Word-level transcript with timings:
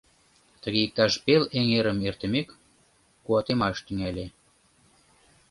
Тыге 0.61 0.79
иктаж 0.85 1.13
пел 1.25 1.43
эҥерым 1.59 1.97
эртымек, 2.09 2.49
куатемаш 3.25 3.77
тӱҥале. 3.85 4.25